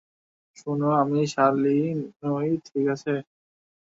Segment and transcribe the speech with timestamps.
[0.57, 1.77] শোনো, আমি সালি
[2.21, 3.13] নই, ঠিক আছে?